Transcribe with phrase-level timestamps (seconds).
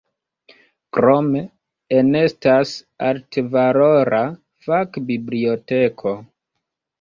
[0.95, 1.43] Krome
[1.97, 2.71] enestas
[3.09, 4.23] altvalora
[4.69, 6.17] fak-biblioteko.